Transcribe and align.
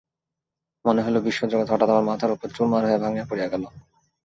মনে 0.85 1.01
হইল, 1.01 1.17
বিশ্বজগৎ 1.19 1.67
হঠাৎ 1.71 1.89
আমার 1.89 2.07
মাথার 2.09 2.31
উপর 2.31 2.47
চুরমার 2.55 2.83
হইয়া 2.85 3.01
ভাঙিয়া 3.03 3.25
পড়িয়া 3.29 3.47
গেল। 3.47 3.63